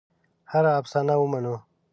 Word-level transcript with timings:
هره 0.51 0.71
افسانه 0.81 1.13
ومنو. 1.17 1.55